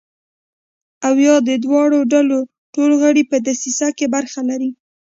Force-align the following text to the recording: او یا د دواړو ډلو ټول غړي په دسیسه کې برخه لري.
او 1.07 1.15
یا 1.27 1.35
د 1.47 1.49
دواړو 1.65 1.99
ډلو 2.13 2.39
ټول 2.73 2.89
غړي 3.01 3.23
په 3.31 3.37
دسیسه 3.47 3.87
کې 3.97 4.05
برخه 4.15 4.41
لري. 4.49 4.71